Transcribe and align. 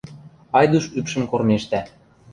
Айдуш 0.57 0.85
ӱпшӹм 0.99 1.23
кормежта. 1.31 1.79